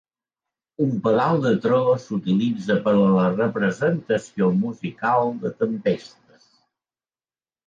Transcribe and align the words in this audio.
Un 0.85 0.93
pedal 1.07 1.35
de 1.43 1.51
tro 1.65 1.81
s'utilitza 2.05 2.77
per 2.87 2.93
a 3.01 3.03
la 3.17 3.27
representació 3.35 4.49
musical 4.63 5.31
de 5.45 5.53
tempestes. 5.61 6.49